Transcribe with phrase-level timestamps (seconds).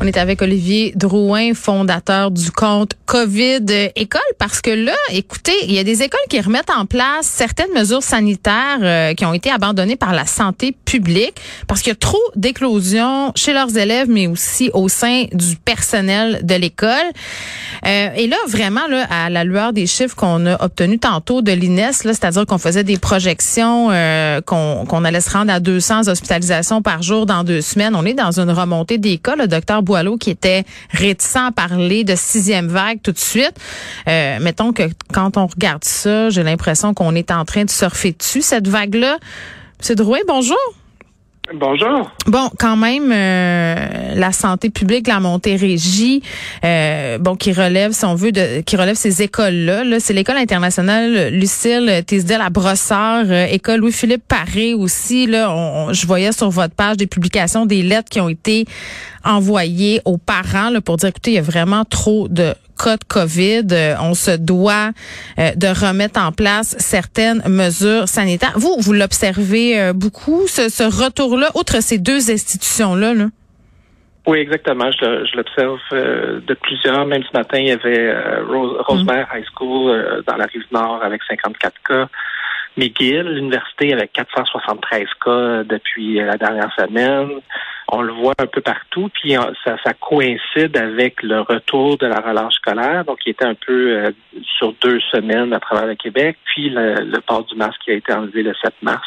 [0.00, 3.64] On est avec Olivier Drouin, fondateur du compte COVID
[3.94, 7.72] École, parce que là, écoutez, il y a des écoles qui remettent en place certaines
[7.72, 11.34] mesures sanitaires euh, qui ont été abandonnées par la santé publique,
[11.68, 16.40] parce qu'il y a trop d'éclosions chez leurs élèves, mais aussi au sein du personnel
[16.44, 16.90] de l'école.
[17.86, 21.52] Euh, et là, vraiment, là, à la lueur des chiffres qu'on a obtenus tantôt de
[21.52, 27.02] l'INES, c'est-à-dire qu'on faisait des projections, euh, qu'on allait se rendre à 200 hospitalisations par
[27.02, 29.20] jour dans deux semaines, on est dans une remontée des.
[29.38, 29.82] Le docteur
[30.18, 33.54] Qui était réticent à parler de sixième vague tout de suite.
[34.08, 38.12] Euh, mettons que quand on regarde ça, j'ai l'impression qu'on est en train de surfer
[38.12, 39.18] dessus, cette vague-là.
[39.88, 39.96] M.
[39.96, 40.56] Drouin, bonjour.
[41.52, 42.10] Bonjour.
[42.26, 46.22] Bon, quand même, euh, la santé publique, la Montérégie,
[46.64, 49.84] euh, bon, qui relève, si on veut, qui relève ces écoles-là.
[49.84, 55.26] -là, c'est l'école internationale Lucille Tisdale à Brossard, euh, école Louis-Philippe Paré aussi.
[55.26, 58.64] Là, je voyais sur votre page des publications, des lettres qui ont été
[59.22, 63.04] envoyées aux parents là, pour dire, écoutez, il y a vraiment trop de cas de
[63.04, 64.90] COVID, euh, on se doit
[65.38, 68.54] euh, de remettre en place certaines mesures sanitaires.
[68.56, 73.14] Vous, vous l'observez euh, beaucoup, ce, ce retour-là, outre ces deux institutions-là?
[73.14, 73.26] Là?
[74.26, 74.90] Oui, exactement.
[74.90, 77.04] Je, je l'observe de plusieurs.
[77.04, 81.22] Même ce matin, il y avait Rose, Rosemère High School dans la rive nord avec
[81.28, 82.08] 54 cas.
[82.76, 87.40] McGill, l'université avec 473 cas depuis la dernière semaine.
[87.88, 92.20] On le voit un peu partout, puis ça, ça coïncide avec le retour de la
[92.20, 94.10] relâche scolaire, donc qui était un peu euh,
[94.58, 98.12] sur deux semaines à travers le Québec, puis le, port du masque qui a été
[98.12, 99.06] enlevé le 7 mars.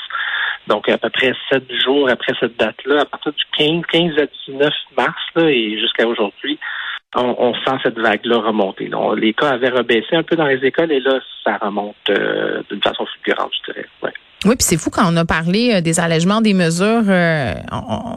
[0.68, 4.26] Donc, à peu près sept jours après cette date-là, à partir du 15, 15 à
[4.52, 6.60] 19 mars là, et jusqu'à aujourd'hui,
[7.16, 8.90] on, sent cette vague-là remonter.
[9.18, 12.82] les cas avaient rebaissé un peu dans les écoles et là, ça remonte euh, d'une
[12.82, 13.88] façon fulgurante, je dirais.
[14.04, 14.14] Ouais.
[14.46, 17.04] Oui, puis c'est fou quand on a parlé euh, des allègements des mesures.
[17.08, 17.54] Euh,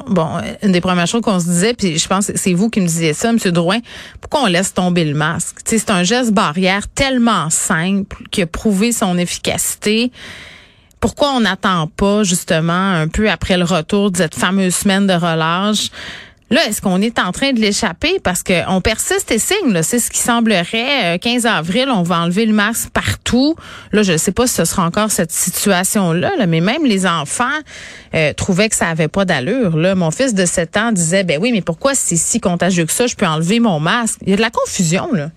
[0.08, 0.28] bon,
[0.62, 2.86] une des premières choses qu'on se disait, puis je pense que c'est vous qui me
[2.86, 3.38] disiez ça, M.
[3.38, 3.78] Drouin,
[4.20, 5.58] pourquoi on laisse tomber le masque?
[5.64, 10.10] C'est un geste barrière tellement simple qui a prouvé son efficacité.
[11.00, 15.14] Pourquoi on n'attend pas justement un peu après le retour de cette fameuse semaine de
[15.14, 15.88] relâche?
[16.52, 18.18] Là, est-ce qu'on est en train de l'échapper?
[18.24, 19.82] Parce qu'on persiste et signe.
[19.82, 21.16] C'est ce qui semblerait.
[21.20, 23.54] 15 euh, avril, on va enlever le masque partout.
[23.92, 27.44] Là, je ne sais pas si ce sera encore cette situation-là, mais même les enfants
[28.14, 29.76] euh, trouvaient que ça avait pas d'allure.
[29.76, 29.94] Là.
[29.94, 33.06] Mon fils de 7 ans disait, ben oui, mais pourquoi c'est si contagieux que ça?
[33.06, 34.18] Je peux enlever mon masque.
[34.22, 35.28] Il y a de la confusion, là.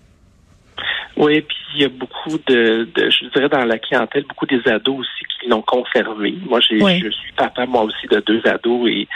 [1.15, 4.99] Oui, puis il y a beaucoup de, je dirais dans la clientèle, beaucoup des ados
[4.99, 6.33] aussi qui l'ont conservé.
[6.47, 9.07] Moi, j'ai, je suis papa, moi aussi, de deux ados et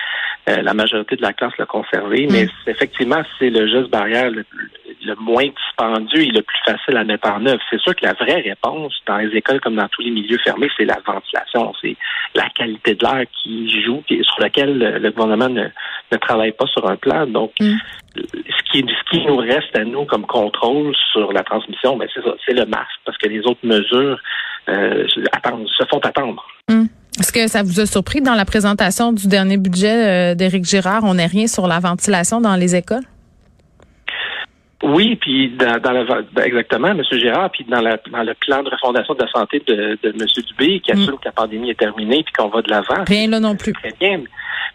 [0.50, 2.70] euh, la majorité de la classe l'a conservé, mais mm.
[2.70, 4.46] effectivement, c'est le geste barrière le,
[5.20, 7.62] moins dispendieux et le plus facile à mettre en œuvre.
[7.70, 10.70] C'est sûr que la vraie réponse dans les écoles comme dans tous les milieux fermés,
[10.78, 11.96] c'est la ventilation, c'est
[12.36, 15.66] la qualité de l'air qui joue et sur lequel le, gouvernement ne,
[16.12, 17.26] ne, travaille pas sur un plan.
[17.28, 17.76] Donc, mm.
[18.16, 22.24] ce, qui, ce qui nous reste à nous comme contrôle sur la transmission, ben c'est
[22.24, 24.20] ça, c'est le masque, parce que les autres mesures
[24.70, 26.46] euh, attendent, se font attendre.
[26.70, 26.86] Mm.
[27.28, 31.04] Est-ce que ça vous a surpris dans la présentation du dernier budget euh, d'Éric Girard,
[31.04, 33.04] on n'est rien sur la ventilation dans les écoles?
[34.82, 37.02] Oui, puis dans, dans ben, exactement, M.
[37.12, 40.26] Girard, puis dans, dans le plan de refondation de la santé de, de M.
[40.48, 41.06] Dubé, qui mm.
[41.06, 43.04] que la pandémie est terminée puis qu'on va de l'avant.
[43.06, 43.74] Rien là non plus.
[43.74, 44.22] Très bien.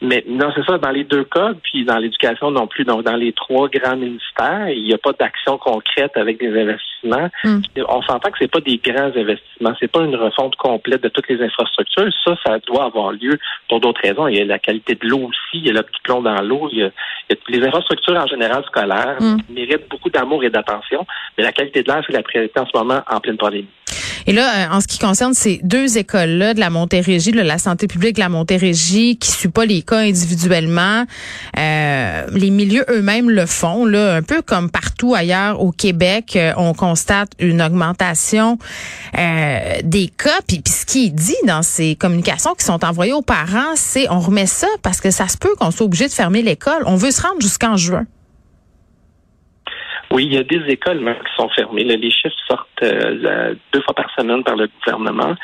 [0.03, 2.85] Mais non, c'est ça, dans les deux cas, puis dans l'éducation non plus.
[2.85, 7.31] Donc, dans les trois grands ministères, il n'y a pas d'action concrète avec des investissements.
[7.45, 7.61] Hmm.
[7.89, 9.75] On s'entend que c'est pas des grands investissements.
[9.79, 12.13] C'est pas une refonte complète de toutes les infrastructures.
[12.25, 13.39] Ça, ça doit avoir lieu
[13.69, 14.27] pour d'autres raisons.
[14.27, 15.59] Il y a la qualité de l'eau aussi.
[15.59, 16.69] Il y a le petit plomb dans l'eau.
[16.73, 16.91] Il, y a
[17.49, 19.37] les infrastructures en général scolaires mm.
[19.51, 21.07] méritent beaucoup d'amour et d'attention.
[21.39, 23.69] Mais la qualité de l'air, c'est la priorité en ce moment en pleine pandémie.
[24.27, 27.87] Et là, en ce qui concerne ces deux écoles-là de la Montérégie, de la santé
[27.87, 31.05] publique de la Montérégie, qui suit pas les cas individuellement,
[31.57, 37.33] les milieux eux-mêmes le font, là, un peu comme partout ailleurs au Québec, on constate
[37.39, 38.59] une augmentation
[39.15, 40.41] des cas.
[40.47, 44.09] Puis, puis ce qui est dit dans ces communications qui sont envoyées aux parents, c'est
[44.11, 46.83] on remet ça parce que ça se peut qu'on soit obligé de fermer l'école.
[46.87, 48.07] On veut se rendre jusqu'en juin.
[50.13, 51.85] Oui, il y a des écoles même qui sont fermées.
[51.85, 55.35] les chiffres sortent euh, deux fois par semaine par le gouvernement.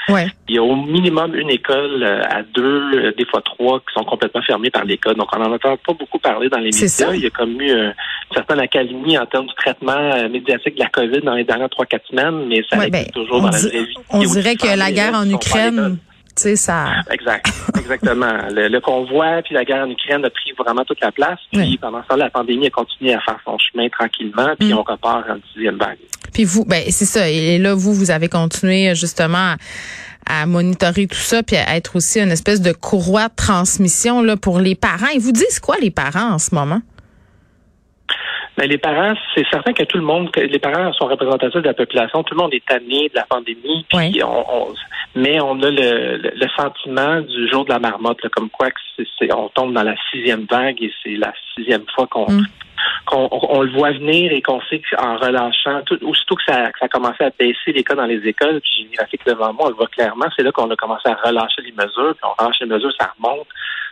[0.48, 3.94] Il y a au minimum une école euh, à deux, euh, des fois trois, qui
[3.94, 5.14] sont complètement fermées par l'école.
[5.14, 7.14] Donc, on n'en entend pas beaucoup parler dans les médias.
[7.14, 7.94] Il y a comme eu une
[8.34, 12.06] certaine accalmie en termes de traitement médiatique de la COVID dans les dernières trois, quatre
[12.06, 13.94] semaines, mais ça ouais, ben, toujours dans la vraie vie.
[14.10, 15.98] On dirait que la guerre en Ukraine
[16.38, 16.86] ça.
[17.10, 17.46] Exact,
[17.78, 18.38] exactement.
[18.50, 21.38] le, convoi puis la guerre en Ukraine a pris vraiment toute la place.
[21.52, 24.54] Puis pendant ce temps, la pandémie a continué à faire son chemin tranquillement.
[24.58, 24.78] Puis mm.
[24.78, 25.98] on repart en dixième vague.
[26.32, 27.28] Puis vous, ben c'est ça.
[27.28, 29.54] Et là, vous, vous avez continué justement
[30.26, 34.36] à, monitorer tout ça, puis à être aussi une espèce de courroie de transmission là
[34.36, 35.08] pour les parents.
[35.14, 36.80] Ils vous disent quoi les parents en ce moment?
[38.58, 41.62] Mais ben, les parents, c'est certain que tout le monde, que les parents sont représentatifs
[41.62, 44.74] de la population, tout le monde est tanné de la pandémie, puis on,
[45.14, 49.32] mais on a le, le, sentiment du jour de la marmotte, comme quoi que c'est,
[49.32, 52.46] on tombe dans la sixième vague et c'est la sixième fois qu'on mm.
[53.06, 56.80] qu'on on, le voit venir et qu'on sait qu'en relâchant, tout, aussitôt que ça, que
[56.80, 59.52] ça a commencé à baisser les cas dans les écoles, puis j'ai une graphique devant
[59.52, 62.24] moi, on le voit clairement, c'est là qu'on a commencé à relâcher les mesures, puis
[62.24, 63.46] on relâche les mesures, ça remonte.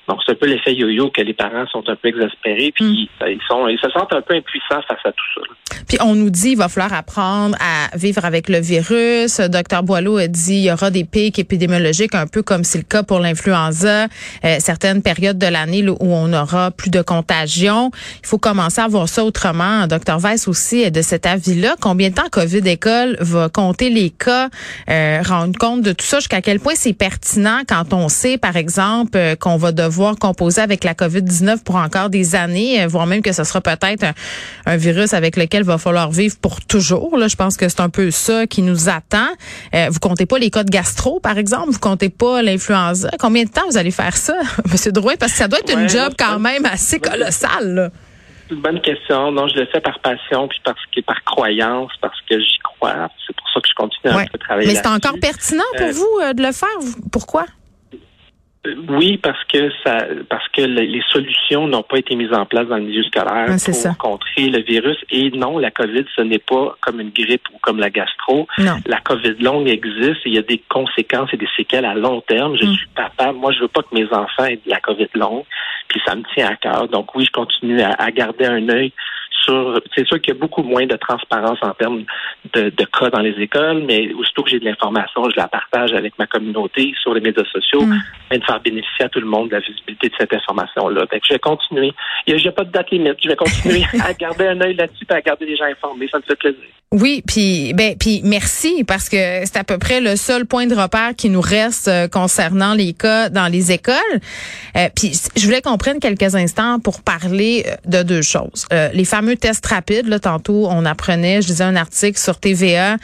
[0.08, 3.26] Donc, c'est un peu l'effet yo-yo que les parents sont un peu exaspérés, puis mm.
[3.26, 5.40] ils sont, ils se sentent un peu impuissants face à tout ça.
[5.88, 9.40] Puis on nous dit, il va falloir apprendre à vivre avec le virus.
[9.40, 12.84] Docteur Boileau a dit, il y aura des pics épidémiologiques, un peu comme c'est le
[12.84, 14.04] cas pour l'influenza,
[14.44, 17.90] euh, certaines périodes de l'année où on aura plus de contagion.
[18.22, 19.86] Il faut commencer à voir ça autrement.
[19.86, 21.74] Docteur Weiss aussi est de cet avis-là.
[21.80, 24.48] Combien de temps COVID école va compter les cas,
[24.88, 28.56] euh, rendre compte de tout ça, jusqu'à quel point c'est pertinent quand on sait, par
[28.56, 33.06] exemple, euh, qu'on va devoir composer avec la COVID-19 pour encore des années, euh, voire
[33.06, 34.04] même que ce sera peut-être
[34.66, 37.16] un, virus avec lequel il va falloir vivre pour toujours.
[37.16, 39.28] Là, je pense que c'est un peu ça qui nous attend.
[39.74, 43.10] Euh, vous comptez pas les cas de gastro, par exemple, vous comptez pas l'influenza?
[43.18, 44.34] Combien de temps vous allez faire ça,
[44.70, 45.14] Monsieur Drouin?
[45.18, 47.90] Parce que ça doit être une job quand même assez colossale.
[48.48, 49.32] C'est une bonne question.
[49.32, 53.08] Non, je le fais par passion puis parce que par croyance, parce que j'y crois.
[53.26, 54.68] C'est pour ça que je continue à travailler.
[54.68, 56.68] Mais c'est encore pertinent pour euh, vous de le faire?
[57.10, 57.46] Pourquoi?
[58.88, 62.76] Oui, parce que ça, parce que les solutions n'ont pas été mises en place dans
[62.76, 64.96] le milieu scolaire pour contrer le virus.
[65.10, 68.46] Et non, la COVID, ce n'est pas comme une grippe ou comme la gastro.
[68.86, 70.26] La COVID longue existe.
[70.26, 72.56] Et il y a des conséquences et des séquelles à long terme.
[72.60, 72.74] Je mm.
[72.74, 73.32] suis papa.
[73.32, 75.44] Moi, je veux pas que mes enfants aient de la COVID longue.
[75.88, 76.88] Puis ça me tient à cœur.
[76.88, 78.92] Donc oui, je continue à garder un œil
[79.94, 82.04] c'est sûr qu'il y a beaucoup moins de transparence en termes
[82.52, 86.18] de, cas dans les écoles, mais aussitôt que j'ai de l'information, je la partage avec
[86.18, 87.98] ma communauté sur les médias sociaux, mm.
[88.32, 91.06] et de faire bénéficier à tout le monde de la visibilité de cette information-là.
[91.10, 91.92] je vais continuer.
[92.26, 93.16] Il n'y a, pas de date limite.
[93.22, 96.08] Je vais continuer à garder un œil là-dessus et à garder les gens informés.
[96.10, 96.62] Ça me fait plaisir.
[96.92, 100.74] Oui, puis ben puis merci parce que c'est à peu près le seul point de
[100.74, 103.94] repère qui nous reste euh, concernant les cas dans les écoles.
[104.76, 108.66] Euh, puis je voulais qu'on prenne quelques instants pour parler euh, de deux choses.
[108.70, 112.96] les fameux tests rapides, là tantôt on apprenait, je disais un article sur TVA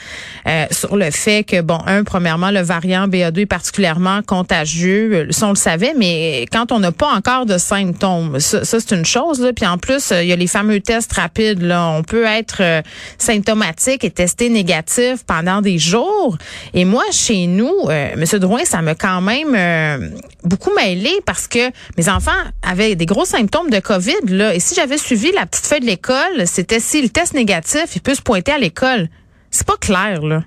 [0.70, 5.50] sur le fait que bon, un premièrement le variant BA2 est particulièrement contagieux, ça on
[5.50, 9.52] le savait, mais quand on n'a pas encore de symptômes, ça, c'est une chose là,
[9.52, 12.82] puis en plus il y a les fameux tests rapides là, on peut être
[13.18, 16.36] symptomatique est testé négatif pendant des jours.
[16.74, 18.24] Et moi, chez nous, euh, M.
[18.38, 20.08] Drouin, ça m'a quand même euh,
[20.44, 22.30] beaucoup mêlé parce que mes enfants
[22.62, 24.28] avaient des gros symptômes de COVID.
[24.28, 26.11] Là, et si j'avais suivi la petite feuille de l'école,
[26.46, 29.08] c'était si le test négatif, il peut se pointer à l'école.
[29.50, 30.42] C'est pas clair, là.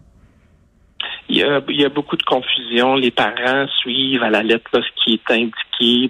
[1.27, 2.95] Il y, a, il y, a, beaucoup de confusion.
[2.95, 5.55] Les parents suivent à la lettre ce qui est indiqué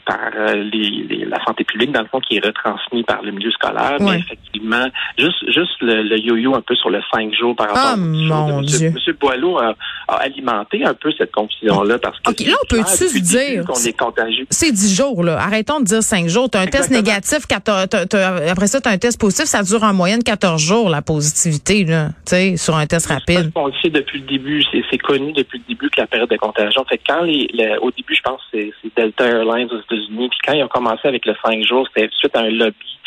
[0.05, 3.51] par euh, les, la santé publique, dans le fond, qui est retransmis par le milieu
[3.51, 3.97] scolaire.
[3.99, 4.85] Mais effectivement,
[5.17, 8.91] juste, juste le, yo-yo un peu sur le cinq jours par rapport oh, mon Dieu.
[8.91, 9.75] Monsieur Boileau a,
[10.07, 14.45] alimenté un peu cette confusion-là parce que là, on peut-tu se dire qu'on est contagieux.
[14.49, 15.39] C'est dix jours, là.
[15.39, 16.49] Arrêtons de dire cinq jours.
[16.49, 19.93] Tu as un test négatif, après ça, tu as un test positif, ça dure en
[19.93, 22.09] moyenne 14 jours, la positivité, là,
[22.57, 23.51] sur un test rapide.
[23.55, 26.37] On le sait depuis le début, c'est connu depuis le début que la période de
[26.37, 26.83] contagion.
[26.85, 27.47] Fait quand les,
[27.81, 31.07] au début, je pense que c'est Delta Airlines aux États-Unis, puis quand ils ont commencé
[31.07, 32.99] avec le 5 jours, c'était suite à un lobby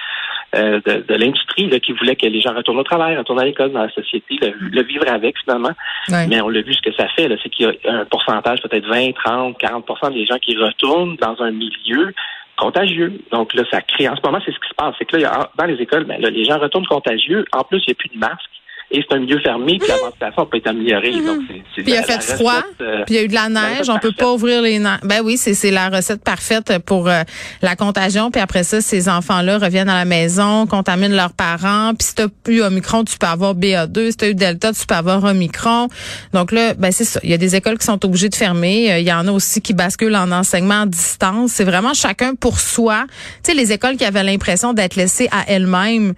[0.56, 3.82] euh, de, l'industrie qui voulait que les gens retournent au travail, retournent à l'école, dans
[3.82, 5.72] la société, le, vivre avec finalement.
[6.08, 8.86] Mais on l'a vu ce que ça fait, c'est qu'il y a un pourcentage, peut-être
[8.86, 12.14] 20, 30, 40% des gens qui retournent dans un milieu
[12.56, 13.20] contagieux.
[13.30, 14.94] Donc là, ça crée, en ce moment, c'est ce qui se passe.
[14.98, 17.44] C'est que là, dans les écoles, ben, les gens retournent contagieux.
[17.52, 18.57] En plus, il n'y a plus de masques
[18.90, 21.12] et c'est un milieu fermé, puis la ventilation peut être améliorée.
[21.12, 23.98] Donc, puis il a fait froid, puis il y a eu de la neige, on
[23.98, 24.78] peut pas ouvrir les.
[24.78, 27.22] Ben oui, c'est la recette parfaite pour euh,
[27.60, 32.08] la contagion, puis après ça, ces enfants-là reviennent à la maison, contaminent leurs parents, puis
[32.08, 35.22] si t'as eu Omicron, tu peux avoir BA2, si t'as eu Delta, tu peux avoir
[35.22, 35.88] Omicron.
[36.32, 38.92] Donc là, ben c'est ça, il y a des écoles qui sont obligées de fermer,
[38.92, 41.52] euh, il y en a aussi qui basculent en enseignement à distance.
[41.52, 43.04] C'est vraiment chacun pour soi.
[43.44, 46.14] Tu sais, les écoles qui avaient l'impression d'être laissées à elles-mêmes,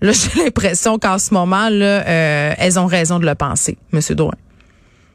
[0.00, 4.14] Là, j'ai l'impression qu'en ce moment, là, euh, elles ont raison de le penser, Monsieur
[4.14, 4.34] Drouin.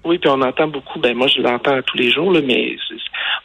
[0.06, 2.76] Oui, puis on entend beaucoup, ben moi je l'entends tous les jours, là, mais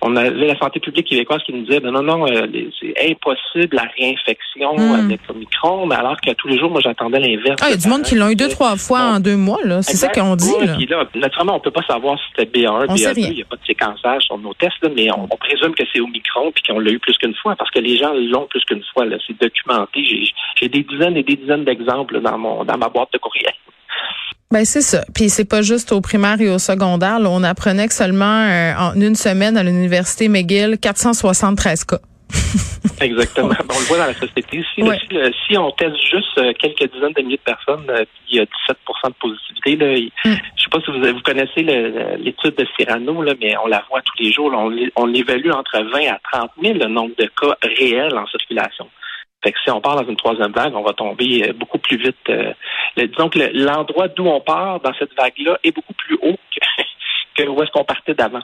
[0.00, 2.46] on avait la santé publique québécoise qui nous disait ben non, non, euh,
[2.80, 5.04] c'est impossible la réinfection hmm.
[5.06, 7.60] avec Omicron, mais alors que tous les jours, moi j'attendais l'inverse.
[7.62, 9.60] Ah, il y a du monde qui l'ont eu deux, trois fois en deux mois,
[9.64, 9.82] là.
[9.82, 10.50] C'est ça qu'on dit.
[10.60, 10.74] là.
[10.76, 13.56] Puis là, naturellement, on peut pas savoir si c'était B1, B2, il n'y a pas
[13.56, 16.90] de séquençage sur nos tests, là, mais on, présume que c'est Omicron puis qu'on l'a
[16.90, 19.04] eu plus qu'une fois parce que les gens l'ont plus qu'une fois.
[19.04, 19.16] Là.
[19.26, 20.04] C'est documenté.
[20.60, 23.54] J'ai des dizaines et des dizaines d'exemples dans mon dans ma boîte de courriel.
[24.50, 25.04] Ben c'est ça.
[25.14, 27.18] Puis c'est pas juste au primaire et au secondaire.
[27.20, 31.98] on apprenait que seulement euh, en une semaine à l'université McGill, 473 cas.
[33.00, 33.48] Exactement.
[33.48, 34.64] on le voit dans la société.
[34.74, 34.82] Si,
[35.46, 37.86] si, on teste juste euh, quelques dizaines de milliers de personnes,
[38.30, 38.46] il y a 17%
[39.08, 39.76] de positivité.
[39.76, 39.86] Là.
[39.86, 40.38] ne mm.
[40.56, 41.62] Je sais pas si vous, vous connaissez
[42.18, 44.50] l'étude de Cyrano, là, mais on la voit tous les jours.
[44.54, 48.88] on, on évalue entre 20 à 30 000 le nombre de cas réels en circulation.
[49.42, 51.96] Fait que si on part dans une troisième vague, on va tomber euh, beaucoup plus
[51.96, 52.16] vite.
[52.28, 52.52] Euh,
[52.96, 56.82] disons que l'endroit d'où on part dans cette vague-là est beaucoup plus haut que,
[57.42, 58.42] que où est-ce qu'on partait d'avant.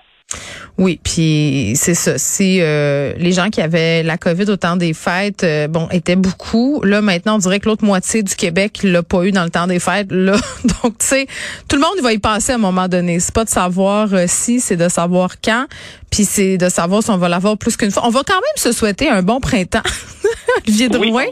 [0.76, 2.18] Oui, puis c'est ça.
[2.18, 6.16] Si euh, les gens qui avaient la COVID au temps des fêtes, euh, bon, étaient
[6.16, 6.82] beaucoup.
[6.82, 9.68] Là, maintenant, on dirait que l'autre moitié du Québec l'a pas eu dans le temps
[9.68, 10.10] des fêtes.
[10.10, 10.32] Là,
[10.82, 11.26] donc, tu sais,
[11.68, 13.20] tout le monde va y passer à un moment donné.
[13.20, 15.66] C'est pas de savoir si, c'est de savoir quand.
[16.14, 18.06] Puis c'est de savoir si on va l'avoir plus qu'une fois.
[18.06, 19.82] On va quand même se souhaiter un bon printemps.
[20.64, 21.24] Olivier Drouin.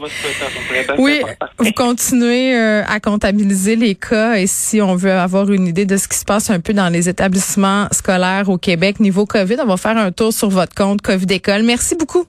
[0.97, 1.21] Oui,
[1.57, 6.09] vous continuez à comptabiliser les cas et si on veut avoir une idée de ce
[6.09, 9.77] qui se passe un peu dans les établissements scolaires au Québec niveau COVID, on va
[9.77, 11.63] faire un tour sur votre compte COVID École.
[11.63, 12.25] Merci beaucoup.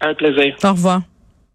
[0.00, 0.56] Un plaisir.
[0.64, 1.02] Au revoir.